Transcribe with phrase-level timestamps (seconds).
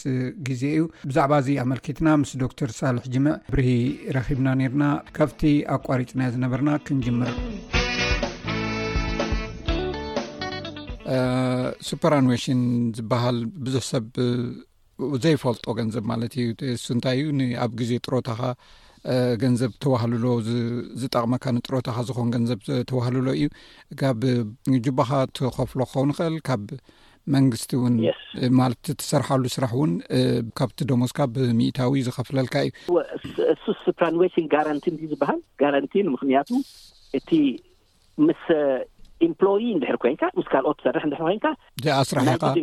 [0.49, 3.69] ግዜ እዩ ብዛዕባ እዚ ኣመልኪትና ምስ ዶክተር ሳልሕ ጅምዕ ብርሂ
[4.17, 4.85] ረኺብና ነርና
[5.19, 5.41] ካብቲ
[5.77, 7.33] ኣቋሪፅና ዝነበርና ክንጅምር
[11.87, 12.61] ሱፐራንዌሽን
[12.97, 14.05] ዝበሃል ብዙሕ ሰብ
[15.23, 18.41] ዘይፈልጦ ገንዘብ ማለት እዩ ሱእንታይ እዩ ንኣብ ግዜ ጥሮታኻ
[19.41, 20.25] ገንዘብ ተባህልሎ
[21.01, 23.45] ዝጠቅመካ ንጥሮታካ ዝኮን ገንዘብ ተባህልሎ እዩ
[24.01, 24.21] ካብ
[24.85, 26.63] ጅባካ ትኸፍሎ ክኸውንኽእል ካብ
[27.35, 27.93] መንግስቲ እውን
[28.59, 29.91] ማለት ትሰርሓሉ ስራሕ እውን
[30.57, 32.97] ካብቲ ደሞስካ ብሚእታዊ ዝኸፍለልካ እዩ
[33.85, 36.49] ሱፐራንዌሽን ጋራንቲ ን ዝበሃል ጋራንቲ ንምክንያቱ
[37.19, 37.29] እቲ
[38.27, 38.41] ምስ
[39.25, 39.43] ኤፕ
[39.75, 42.57] እንድሕር ኮይንካ ምስ ካልኦት ሰርሕ ንድር ኮይንካኣስራኻፍቲ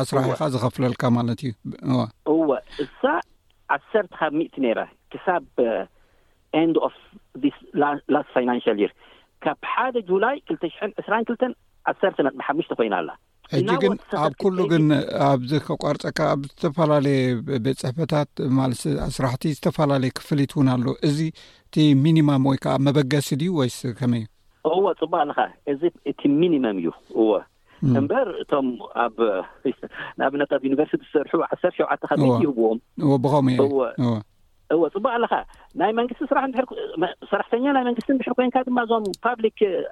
[0.00, 2.52] ኣስራሒኻ ዝኸፍለልካ ማለት እዩ
[2.84, 3.00] እሳ
[3.76, 5.44] ኣሰርቲ ካብእ ክሳብ
[9.44, 10.72] ካብ ሓደ ላይ 2
[11.04, 11.46] 2 2
[11.90, 13.10] ኣሰርነሓሙሽ ኮይና ኣላ
[13.54, 14.84] ሕጂ ግን ኣብ ኩሉ ግን
[15.28, 17.22] ኣብዚ ከቋርፀካ ኣብ ዝተፈላለየ
[17.64, 18.68] ቤት ፅሕፈታት ማ
[19.08, 21.18] ኣስራሕቲ ዝተፈላለየ ክፍሊት እውን ኣሎ እዚ
[21.66, 21.74] እቲ
[22.04, 24.31] ሚኒማም ወይከዓ መበገሲ ድዩ ወይስ ከመይ እዩ
[24.70, 25.40] እዎ ፅቡቅ ኣለካ
[25.72, 27.30] እዚ እቲ ሚኒመም እዩ እዎ
[27.98, 28.66] እምበር እቶም
[29.04, 29.14] ኣብ
[30.18, 31.64] ንኣብነት ኣብ ዩኒቨርስቲ ዝሰርሑ ዓ ሸ
[32.42, 35.34] ይህብዎምእእወ ፅቡቅ ኣለካ
[35.80, 36.36] ናይ መንስቲስራ
[37.30, 39.44] ሰራሕተኛ ናይ መንግስቲ ንብሕር ኮይንካ ድማ እዞም ፓሊ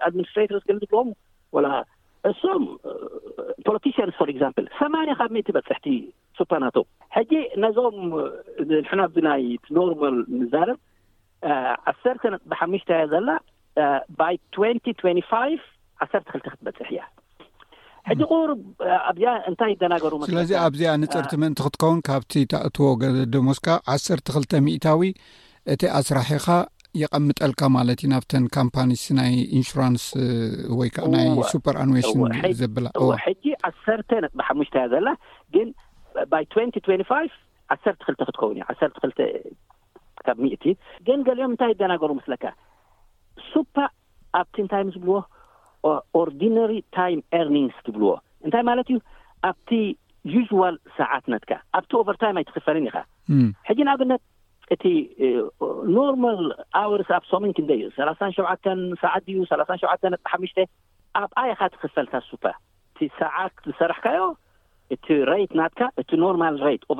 [0.08, 1.10] ኣድሚኒስትር ግል ዝለዎም
[1.66, 1.70] ላ
[2.30, 2.62] እሶም
[3.66, 4.64] ፖለቲን ፎር ም
[4.94, 5.86] 8ያ ካብ እ በፅሕቲ
[6.38, 6.76] ሱፓናቶ
[7.16, 7.32] ሕጂ
[7.64, 7.96] ነዞም
[8.72, 10.78] ንሕና ዚናይኖርል ምዛለም
[11.90, 13.28] ዓ ሰነት ብሓሙሽተ ዘላ
[13.78, 15.66] 2 1
[16.12, 16.88] ክተ ክትበፅሕ
[18.12, 23.02] እያቁርኣእታይ ናገሩ ስለዚ ኣብዚኣ ንፅርቲ ምእንቲ ክትከውን ካብቲ ተእትዎ ገ
[23.34, 25.00] ደሞስካ ዓሰርተ ክልተ ሚእታዊ
[25.72, 26.46] እቲ ኣስራሒኻ
[27.00, 30.04] የቐምጠልካ ማለት እዩ ናብተን ካምፓኒስናይ ኢንሽራንስ
[30.78, 32.32] ወይከዓ ናይ ሱፐርኣሽን
[32.62, 35.08] ዘብላዋሕጂ 1 ነጥቢ ሓሙሽእያ ዘላ
[35.54, 35.68] ግ
[36.42, 40.32] 1ተ ክ ክትከውን እ 1 ክካ
[41.08, 42.42] ግን ገሊኦም እንታይ ደናገሩስካ
[43.54, 43.76] ሱፓ
[44.40, 45.14] ኣብቲ ታይ ዝብልዎ
[46.20, 46.28] ኦር
[46.96, 47.06] ታ
[47.48, 47.56] ር
[47.86, 48.12] ትብልዎ
[48.46, 48.98] እንታይ ማለት እዩ
[49.50, 49.70] ኣብቲ
[50.74, 52.92] ል ሰዓት ናትካ ኣብቲ ኦቨርታይ ኣይ ትኽፈልን ኢ
[53.68, 54.22] ሕጂ ንኣብነት
[54.74, 54.84] እቲ
[55.98, 56.24] ኖርማ
[57.00, 59.92] ርስ ኣብ ሶሚንክ እዩ ሰላን ሸዓተን ሰዓት ድዩ ሰላ ሸዓ
[60.32, 60.58] ሓሙሽተ
[61.20, 62.44] ኣብ ኣይካ ትኽፈልታ ሱፓ
[62.92, 64.22] እቲ ሰዓት ዝሰርሕካዮ
[64.96, 65.06] እቲ
[65.52, 66.42] ት ናትካ እቲ ኖርማ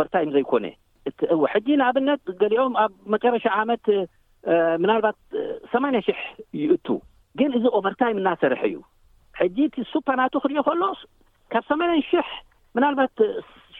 [0.07, 3.85] ርታይ ዘይኮነሕጂ ንኣብነት ገሊኦም ኣብ መጨረሻ ዓመት
[4.83, 5.19] ምናልባት
[5.73, 6.19] ሰማኒያ ሽሕ
[6.61, 6.87] ይእቱ
[7.41, 8.79] ግን እዚ ኦቨርታይም እናሰርሐ እዩ
[9.41, 10.83] ሕጂ እቲ ሱፓ ናቱ ክርኦ ከሎ
[11.53, 12.29] ካብ ሰያ ሽሕ
[12.77, 13.17] ምናልባት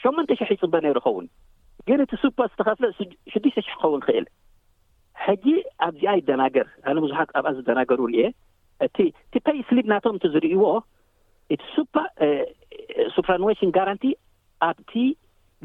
[0.03, 1.27] ሸመንተ ሽሕ ይፅበ ነይሩ ኸውን
[1.89, 2.87] ግን እቲ ሱፓ ዝተኸፍለ
[3.33, 4.27] ሽዱሽተ ሽሕ ክኸውን ይኽእል
[5.27, 5.45] ሕጂ
[5.87, 8.23] ኣብዚኣ ደናገር ኣነ ብዙሓት ኣብኣ ዝደናገሩ ርየ
[8.87, 8.97] እቲ
[9.33, 10.65] ቲፐይ ስሊፕ ናቶም እ ዝርእይዎ
[11.55, 11.95] እቲ ሱፓ
[13.17, 14.05] ሱራሽን ጋራንቲ
[14.69, 14.93] ኣብቲ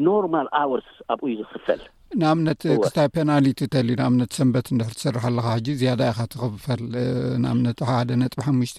[0.05, 0.35] ኖማ
[0.75, 1.81] ኣስ ኣብኡይ ዝኽፈል
[2.21, 6.81] ንኣምነት ክስታይ ፓናሊትተልእዩ ንኣምነት ሰንበት እንድሕር ትስርሓ ኣለካ ሕጂ ዝያዳ ኢካ ትኽፈል
[7.43, 8.77] ንኣምነት ሓደ ነጥብ ሓሙሽተ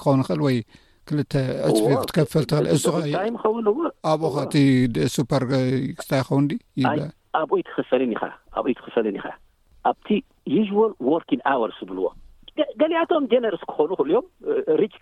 [0.00, 0.56] ክኸውን ይክእል ወይ
[1.08, 1.32] ክልተ
[1.68, 5.42] ዕፅፊ ክትከፈል ትክእዎኣብኡሱፐር
[6.00, 9.22] ክታይ ኸውንዩኣብኡይ ትክፈል ኢኣብኡይ ትክፈልን ኢ
[9.90, 10.06] ኣብቲ
[11.70, 12.04] ርስ ዝብልዎ
[12.80, 14.24] ገሊያቶም ነስ ክኮኑ ዮም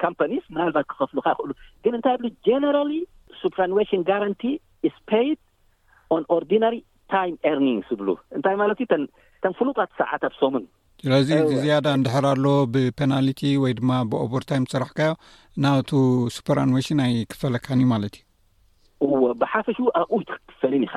[0.02, 1.50] ካ ባት ክከፍሉካይክእሉ
[1.84, 2.16] ግ ንታይ
[4.42, 4.44] ብ
[4.94, 5.36] ስ
[6.36, 6.58] ኦርሪ
[7.12, 7.20] ታ
[7.56, 7.58] ር
[7.88, 8.86] ዝብሉ እንታይ ማለት እዩ
[9.44, 10.64] ተን ፍሉጣት ሰዓት ኣብሶሙን
[11.04, 15.12] ስለዚ ዚ ዝያዳ እንድሕር ኣሎዎ ብፔናሊቲ ወይ ድማ ብኦቨርታይም ስራሕካዮ
[15.64, 15.92] ናብቱ
[16.36, 18.16] ሱፐራንሽ ናይ ክፈለካኒ ማለት
[19.06, 20.94] እዩ እብሓፈሽ ኣብኡት ክክፈልን ኢኸ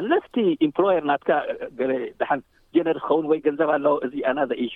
[0.00, 1.30] ኣለስቲ ኤምፕር ናትካ
[1.78, 1.90] ገ
[2.20, 2.42] ደሓል
[2.76, 4.74] ጀነር ክከውን ወይ ገንዘብ ኣለ እዚ ኣና ዘእሹ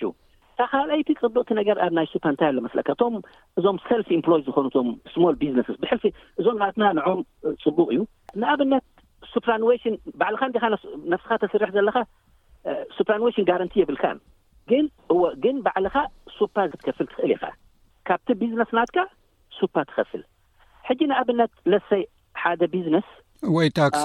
[0.59, 3.13] ካካልይቲ ቅብቕቲ ነገር ኣብ ናይ ሱፓ እንታይ ኣሎመስለካ እቶም
[3.59, 6.03] እዞም ሰልፍ ምፕሎይ ዝኮኑ ቶም ስማ ዝነስ ብሕልፊ
[6.39, 7.19] እዞም ናትና ንዖም
[7.63, 7.99] ፅቡቅ እዩ
[8.41, 8.85] ንኣብነት
[9.33, 10.41] ሱፕሽንባዕልካ
[11.13, 11.97] ነፍስካ ተስርሕ ዘለካ
[12.97, 14.17] ሱፕሽን ጋራንቲ የብልካን
[14.71, 14.89] ግንእ
[15.45, 15.95] ግን ባዕልካ
[16.37, 17.45] ሱፓ ትከፍል ትኽእል ኢካ
[18.09, 18.99] ካብቲ ቢዝነስ ናትካ
[19.59, 20.23] ሱፓ ትከፍል
[20.89, 22.03] ሕጂ ንኣብነት ለሰይ
[22.41, 23.07] ሓደ ቢዝነስ
[23.55, 24.03] ወይ ታክሲ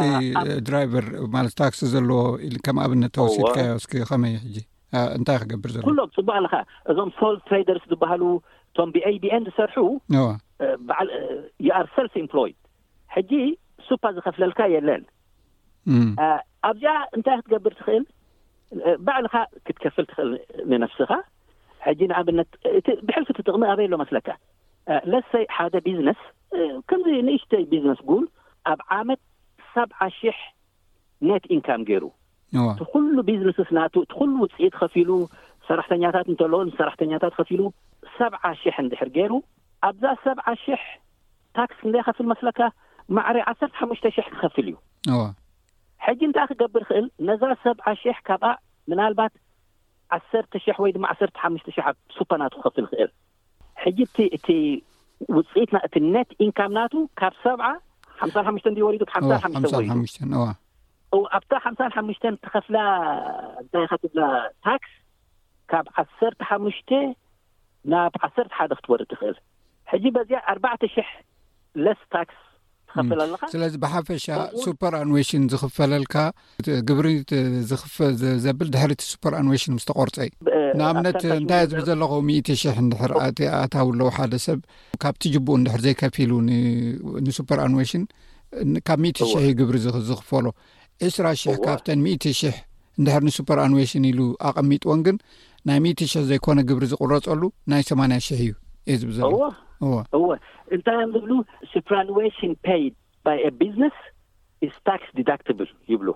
[0.69, 2.21] ድራይቨር ማለ ታክሲ ዘለዎ
[2.69, 4.25] ከም ኣብነት ተወሲድካዮ እስ ከመ
[4.55, 4.65] ጂ
[5.19, 6.55] እንታይ ክገብር ዘኩሎም በዕልካ
[6.91, 8.23] እዞም ሰል ሬደርስ ዝበሃሉ
[8.71, 9.79] እቶም ብaቢን ዝሰርሑ
[11.67, 12.53] ዩኣር ሰልፍ ፕይ
[13.17, 13.33] ሕጂ
[13.89, 15.03] ሱፓ ዝኸፍለልካ የለን
[16.71, 18.05] ኣብዚኣ እንታይ ክትገብር ትኽእል
[19.07, 19.35] ባዕልካ
[19.67, 20.31] ክትከፍል ትኽእል
[20.73, 21.11] ንነፍስኻ
[21.87, 22.51] ሕጂ ንኣብነት
[23.07, 24.29] ብሕልፊ ትጥቕሚ ኣበይ ኣሎ መስለካ
[25.13, 26.21] ለሰይ ሓደ ቢዝነስ
[26.91, 28.25] ከምዚ ንእሽተይ ቢዝነስ ጉል
[28.73, 29.21] ኣብ ዓመት
[29.77, 30.39] ሰብዓ ሽሕ
[31.29, 32.05] ነት ኢንካም ገይሩ
[32.81, 35.11] ቲ ኩሉ ብዝነስስ ናቱ እቲ ኩሉ ውፅኢት ከፊሉ
[35.69, 37.61] ሰራሕተኛታት እንተለዎ ሰራሕተኛታት ከፊሉ
[38.19, 39.33] ሰብዓ ሽሕ እንድሕር ገይሩ
[39.89, 40.83] ኣብዛ ሰብዓ ሽሕ
[41.59, 42.61] ታክስ ንደኸፍል መስለካ
[43.17, 44.77] ማዕሪ ዓሰርተ ሓሙሽተ ሽሕ ክኸፍል እዩ
[45.21, 45.25] ዋ
[46.07, 48.49] ሕጂ እንታይ ክገብር ይክእል ነዛ ሰብዓ ሽሕ ካብኣ
[48.91, 49.35] ምናልባት
[50.17, 53.11] ዓሰርተ ሽሕ ወይ ድማ ሰርተ ሓሙሽተ ሽ0 ኣ ሱፓ ናቱ ክኸፍል ይኽእል
[53.85, 54.59] ሕጂ እ
[55.37, 57.61] ውፅኢትና እቲ ነት ኢንካም ናቱ ካብ ሰብ
[58.21, 60.47] ሓሳ ሓሙሽተ ወዱ ሓሳ ሓሽተ ወ
[61.39, 62.77] ኣብታ ሓምሳን ሓሙሽተን ትኸፍላ
[63.73, 64.21] ታይትላ
[64.67, 64.93] ታክስ
[65.73, 66.91] ካብ ዓሰርተ ሓሙሽተ
[67.93, 69.37] ናብ ዓሰርተ ሓደ ክትወርድ ትኽእል
[69.93, 71.09] ሕጂ በዚያ ኣርባዕተ ሽሕ
[71.85, 72.39] ለስ ታክስ
[72.97, 74.25] ትኸል ኣለካ ስለዚ ብሓፈሻ
[74.65, 76.15] ሱፐር ኣንዌሽን ዝኽፈለልካ
[76.91, 80.31] ግብሪኽዘብል ድሕሪ እቲ ሱፐርኣንዌሽን ምስተቆርፀይ
[80.81, 83.13] ንኣብነት እንታይ ብ ዘለኹ ምእት ሽሕ እንድሕር
[83.63, 84.61] ኣታው ኣለዉ ሓደ ሰብ
[85.05, 86.41] ካብቲ ጅቡእ እንድሕር ዘይከፊ ሉ
[87.27, 88.05] ንሱፐር ኣንዌሽን
[88.89, 89.77] ካብ 1እት ሽ0 ግብሪ
[90.09, 90.47] ዝኽፈሎ
[91.05, 92.55] 2ስራ ሽሕ ካብተን ምእት ሽሕ
[92.99, 95.17] እንድሕር ንሱፐርኣንዌሽን ኢሉ ኣቐሚጥ ዎን ግን
[95.69, 97.43] ናይ እ ሽሕ ዘይኮነ ግብሪ ዝቕረጸሉ
[97.73, 98.53] ናይ 8ያ ሽሕ እዩ
[98.91, 100.29] የ ዝብዘሎዎእወ
[100.75, 101.33] እንታይእዮም ዝብሉ
[101.73, 102.39] ሱሽ
[103.83, 105.33] ነ ታክ ዳ
[105.93, 106.09] ይብሉ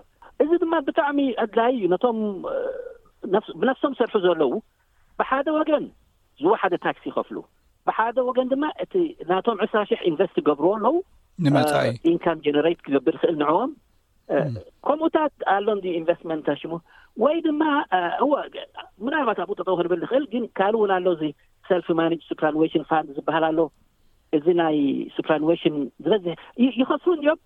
[0.43, 2.19] እዚ ድማ ብጣዕሚ ኣድላይ እዩ ነቶም
[3.61, 4.53] ብነፍሶም ሰርሑ ዘለዉ
[5.19, 5.85] ብሓደ ወገን
[6.41, 7.37] ዝወሓደ ታክስ ይኸፍሉ
[7.87, 8.93] ብሓደ ወገን ድማ እቲ
[9.33, 10.95] ናቶም 2ስራ ሽሕ ኢንቨስት ገብርዎ ኣለዉ
[11.43, 11.73] ንመእዩ
[12.11, 12.25] ኢካ
[12.85, 13.71] ክገብር ኽእል ንዎም
[14.87, 16.71] ከምኡታት ኣሎን ኢንቨስትመንት እታሽሞ
[17.23, 17.63] ወይ ድማ
[18.23, 18.31] እወ
[19.05, 21.31] ምናልባት ኣብኡ ተጠዉክንብል ንኽእል ግን ካልእ ውን ኣሎ ዚ
[21.69, 23.59] ሰልፍ ማ ሱፕራሽን ፋን ዝበሃል ኣሎ
[24.37, 24.77] እዚ ናይ
[25.15, 26.27] ሱፕራሽን ዝበዝሒ
[26.81, 27.39] ይኸስሩ እንድኦም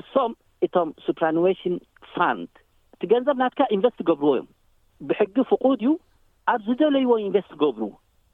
[0.00, 0.32] እሶም
[0.66, 1.74] እቶም ሱፕራሽን
[2.14, 2.50] ፋንድ
[3.02, 4.48] ቲ ገንዘብ ናትካ ኢንቨስት ገብርዎ እዮም
[5.08, 5.90] ብሕጊ ፍቁድ እዩ
[6.52, 7.82] ኣብ ዝደለይዎ ኢንቨስት ገብሩ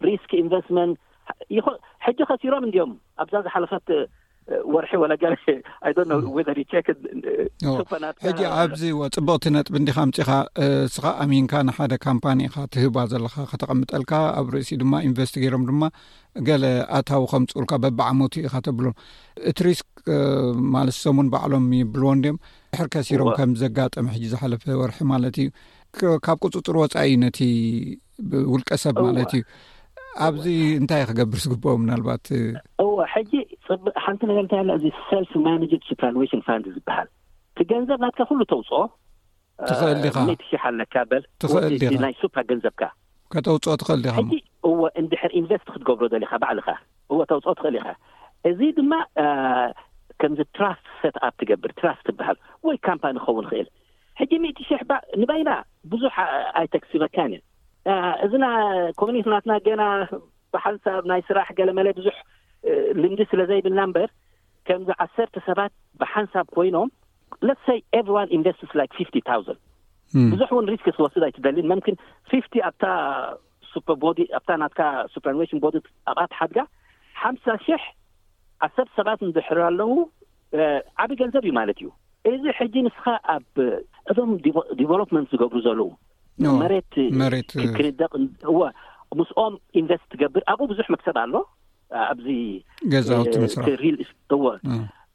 [0.08, 2.92] ሪስክ ኢንቨስትመንትሕጂ ኸሲሮም እንድኦም
[3.22, 3.88] ኣብዛ ዝሓለፈት
[4.74, 5.22] ወርሒ ወሕጂ
[7.66, 10.30] uh, oh, ኣብዚ ዎ ፅቡቕቲ ነጥብ ንዲካ ምፅኻ
[10.94, 15.82] ስኻ ኣሚንካ ንሓደ ካምፓኒ ኢኻ ትህባ ዘለካ ክተቐምጠልካ ኣብ ርእሲ ድማ ኢንቨስቲ ገይሮም ድማ
[16.48, 16.64] ገለ
[16.98, 18.96] ኣታዊ ከምፅኡልካ በባዓሞት ኢካ ተብሎም
[19.50, 19.86] እቲ ሪስክ
[20.76, 22.38] ማለት ሶሙን በዕሎም ይብልዎን ድዮም
[22.80, 27.40] ሕር ከሲሮም ከም ዘጋጠመ ሕጂ ዝሓለፈ ወርሒ ማለት እዩ ካብ ቅፅፅር ወፃኢ እዩ ነቲ
[28.30, 29.44] ብውልቀ ሰብ ማለት እዩ
[30.26, 30.46] ኣብዚ
[30.80, 32.40] እንታይ ክገብር ዝግብኦ ምናልባት እ
[33.14, 33.32] ሕጂ
[34.04, 35.90] ሓንቲ ነገር እንታይ እዚ ሽ
[36.76, 37.08] ዝበሃል
[37.58, 38.80] ቲ ገንዘብ ናትካ ኩሉ ተውፅኦ
[39.70, 40.16] ትኽእል ዲኻ
[40.50, 42.82] ሽሕ ኣለካ በል ትኽእልናይ ሱ ገንዘብካ
[43.32, 46.68] ከተውፅኦ ትኽእል ዲኻሕእዎ እንድሕር ኢንቨስት ክትገብሮ ዘለካ ባዕልኻ
[47.12, 47.88] እዎ ተውፅኦ ትኽእል ኢኻ
[48.50, 48.92] እዚ ድማ
[50.22, 52.38] ከምዚ ትራስት ኣ ትገብር ትራስ ትበሃል
[52.68, 53.68] ወይ ካምፓኒ ክኸውን ኽእል
[54.20, 55.50] ሕጂ እ ሽሕንባይና
[55.92, 56.16] ብዙሕ
[56.60, 57.42] ኣይታክስመካንእ
[58.24, 58.46] እዚና
[59.00, 59.82] ኮሚኒት ናትና ገና
[60.54, 62.16] ብሓንሳብ ናይ ስራሕ ገለ መለ ብዙሕ
[63.02, 64.08] ልምዲ ስለ ዘይብልና እምበር
[64.68, 66.90] ከምዚ ዓሰርተ ሰባት ብሓንሳብ ኮይኖም
[67.48, 68.02] ለስይ ኤ
[68.36, 68.58] ኢንቨስ
[68.98, 69.58] ፊፍት ታዘን
[70.32, 72.86] ብዙሕ እውን ሪስክ ወስድ ኣይትደሊን መምኪንፊፍቲ ኣብታ
[73.72, 74.80] ሱዲ ኣታ ናትካ
[75.12, 75.74] ሱፐሽን ቦዲ
[76.10, 76.58] ኣብኣ ትሓድጋ
[77.22, 77.82] ሓምሳ ሽሕ
[78.66, 79.90] ዓሰርተ ሰባት ንዝሕራ ኣለዉ
[81.04, 81.88] ዓብይ ገንዘብ እዩ ማለት እዩ
[82.32, 83.48] እዚ ሕጂ ንስካ ኣብ
[84.10, 84.30] እቶም
[84.80, 85.88] ዲቨሎመንት ዝገብሩ ዘለዉ
[86.42, 88.12] መሬትሬት ክንደቅ
[89.18, 91.34] ምስኦም ኢንቨስት ትገብር ኣብኡ ብዙሕ መግሰብ ኣሎ
[92.12, 92.26] ኣብዚ
[92.92, 94.00] ገዛው ምስራልእ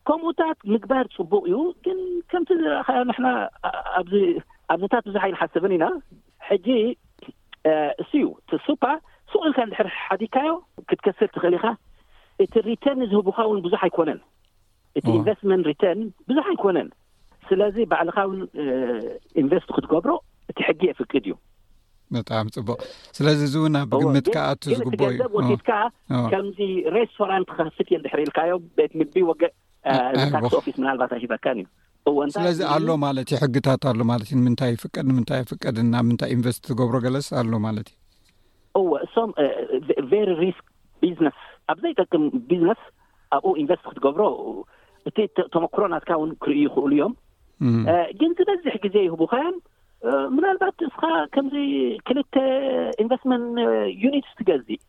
[0.08, 1.98] ከምኡታት ምግባር ፅቡቅ እዩ ግን
[2.32, 3.26] ከምቲ ዝረአኸ ንና
[4.76, 5.86] ኣብዝታት ብዙሕ ይንሓስብን ኢና
[6.50, 6.68] ሕጂ
[8.04, 8.26] እስ ዩ
[8.68, 8.84] ሱፓ
[9.32, 10.54] ስቁኢልካ ንድሕር ሓዲድካዮ
[10.90, 11.68] ክትከስር ትኽእሊ ኢካ
[12.44, 14.20] እቲ ሪተርን ዝህቡካ ውን ብዙሕ ኣይኮነን
[15.00, 15.98] እቲኢንቨስትን ሪተር
[16.32, 16.90] ብዙሕ ኣይኮነን
[17.50, 18.42] ስለዚ ባዕልኻ ውን
[19.42, 20.12] ኢንቨስት ክትገብሮ
[20.52, 21.36] እቲ ሕጊ የፍቅድ እዩ
[22.16, 22.78] በጣሚ ፅቡቅ
[23.18, 24.38] ስለዚ እዚ እውን ኣብ ግምትከ
[24.70, 25.02] ዝ እዩብ
[25.50, 25.72] ወትካ
[26.32, 26.60] ከምዚ
[26.96, 31.68] ሬስቶራን ክከስት እየዝሕርኢልካዮም ቤት ምግቢ ወገታክ ፊስ ምናልባት ሂፈካን እዩ
[32.38, 36.96] ስለዚ ኣሎ ማለት ዩ ሕጊታት ኣሎ ማለት እዩ ንምንታይ ይፍቀድ ንምንታይ ፍቀድናብ ምንታይ ኢንቨስት ትገብሮ
[37.06, 37.98] ገለስ ኣሎ ማለት እዩ
[38.82, 39.32] እዎ እሶም
[41.18, 41.38] ስ ነስ
[41.74, 42.82] ኣብዘይጠቅም ቢዝነስ
[43.36, 44.24] ኣብኡ ኢንቨስት ክትገብሮ
[45.10, 45.18] እቲ
[45.54, 47.14] ተመክሮ ናትካ ውን ክርእ ይኽእሉ እዮም
[48.20, 49.56] ግን ዝበዝሕ ጊዜ ይህቡኸዮም
[50.36, 51.04] ምናልባት እስኻ
[51.36, 51.56] ከምዚ
[52.08, 52.36] ክልተ
[53.04, 53.44] ኢንቨስትንት
[54.04, 54.80] ዩኒት ትገዚእ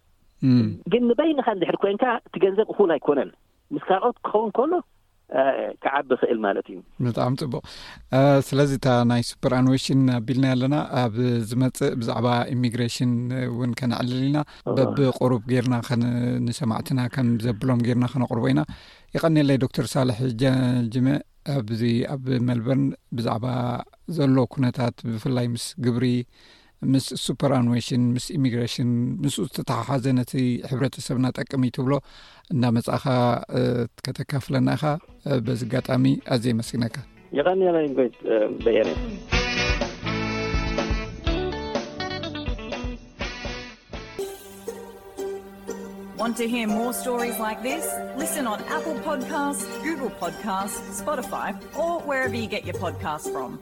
[0.92, 3.30] ግን ንበይኒኸ ንድሕድ ኮይንካ እቲ ገንዘብ ክኩል ኣይኮነን
[3.74, 4.72] ምስ ካልኦት ክኸውን ከሎ
[5.82, 7.60] ክዓቢ ክእል ማለት እዩ ብጣዕሚ ጽቡቕ
[8.48, 11.14] ስለዚ እታ ናይ ሱፐር ኣንዌሽን ኣቢልና ኣለና ኣብ
[11.50, 13.12] ዝመፅእ ብዛዕባ ኢሚግሬሽን
[13.50, 14.40] እውን ከነዕልል ኢና
[14.78, 15.76] በብ ቁሩብ ጌርና
[16.46, 18.62] ንሰማዕትና ከም ዘብሎም ጌርና ክነቕርቦ ኢና
[19.16, 20.16] ይቀኒለይ ዶክተር ሳልሒ
[20.94, 21.08] ጅሜ
[21.56, 21.82] ኣብዚ
[22.14, 22.82] ኣብ መልበን
[23.16, 23.44] ብዛዕባ
[24.16, 26.04] ዘሎ ኩነታት ብፍላይ ምስ ግብሪ
[26.92, 28.90] ምስ ሱፐርኣንዌሽን ምስ ኢሚግሬሽን
[29.22, 30.32] ንስ ዝተተሓሓዘ ነቲ
[30.70, 31.92] ሕብረተሰብና ጠቅሚ እይትብሎ
[32.54, 33.06] እዳ መፃእኻ
[34.06, 34.84] ከተካፍለና ኢኻ
[35.48, 36.04] በዚ ጋጣሚ
[36.36, 36.96] ኣዘ የመስግነካ
[37.38, 37.62] ይቀኒ
[38.64, 39.39] ት
[46.20, 51.98] want to hear more stories like this listen on apple podcast google podcasts spotify or
[52.00, 53.58] wherever you get your podcast from